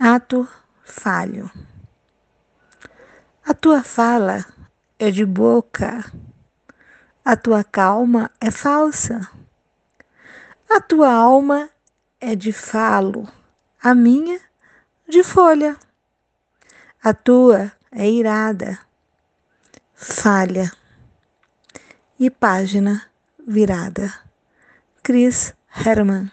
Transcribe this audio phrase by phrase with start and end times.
[0.00, 0.48] Ato
[0.84, 1.50] falho.
[3.44, 4.46] A tua fala
[4.96, 6.04] é de boca,
[7.24, 9.28] a tua calma é falsa.
[10.70, 11.68] A tua alma
[12.20, 13.28] é de falo,
[13.82, 14.40] a minha
[15.08, 15.76] de folha.
[17.02, 18.78] A tua é irada,
[19.94, 20.70] falha
[22.20, 23.02] e página
[23.44, 24.14] virada.
[25.02, 25.52] Chris
[25.84, 26.30] Herman